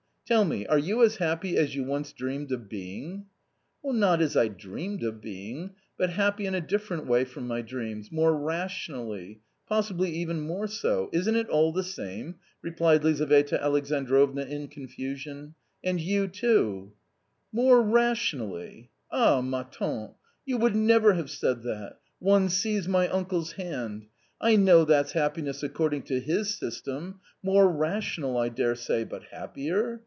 [0.27, 3.25] Tell me, are you as happy as you once dreamed of being?"
[3.83, 8.13] "Not as I dreamed of being, but happy in a different way from my dreams,
[8.13, 14.69] more rationally, possibly even more so— isn't it all the same?" replied Lizaveta Alexandrovna in
[14.69, 15.53] confusion:"
[15.83, 16.93] and you too
[17.51, 18.89] ""More rationally!
[19.11, 20.13] Ah, ma (ante,
[20.45, 24.05] you would never have said that: one see's my uncle's hand!
[24.39, 29.99] I know that's happi ness according to his system: more rational, I daresay, but happier